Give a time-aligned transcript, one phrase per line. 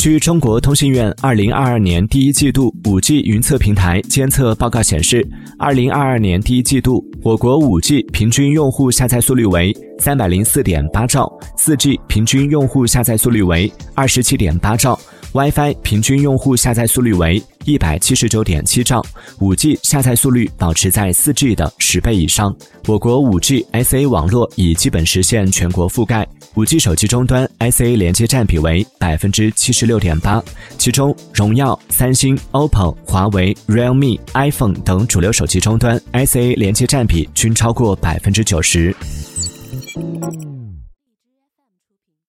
[0.00, 14.98] 据中国通信院二零二二年第一季度五 G 云测平台监测报告显示，二零二二年第一季度，我国五 G 平均用户下载速率为三百零四点八兆，四 G 平均用户下载速率为二十七点八兆。
[15.32, 19.00] WiFi 平均用户下载速率为一百七十九点七兆
[19.38, 22.54] ，5G 下载速率保持在 4G 的十倍以上。
[22.88, 30.42] 我国 5G SA 网络已基本实现全国覆盖，5G 手机终端 SA 连接占比为百分之七十六点八，
[30.76, 38.92] 其中荣耀、三星、OPPO、华为、Realme、iPhone 等主流手机终端 SA 连接占比均超过百分之九十。